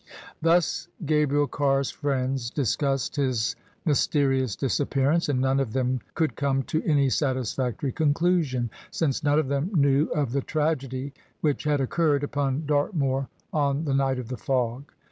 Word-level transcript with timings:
Thus 0.41 0.87
Gabriel 1.05 1.45
Carr's 1.45 1.91
friends 1.91 2.49
discussed 2.49 3.17
his 3.17 3.55
mjrsterious 3.85 4.57
dis 4.57 4.79
appearance, 4.79 5.29
and 5.29 5.39
none 5.39 5.59
of 5.59 5.73
them 5.73 5.99
could 6.15 6.35
come 6.35 6.63
to 6.63 6.81
any 6.83 7.07
satisfactory 7.11 7.91
conclusion, 7.91 8.71
since 8.89 9.23
none 9.23 9.37
of 9.37 9.47
them 9.47 9.69
knew 9.75 10.05
of 10.07 10.31
the 10.31 10.41
tragedy 10.41 11.13
which 11.41 11.65
had 11.65 11.79
occurred 11.79 12.23
upon 12.23 12.65
Dartmoor 12.65 13.29
on 13.53 13.85
the 13.85 13.93
night 13.93 14.17
of 14.17 14.29
the 14.29 14.37
fog. 14.37 14.91